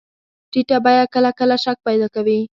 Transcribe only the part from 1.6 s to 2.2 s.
شک پیدا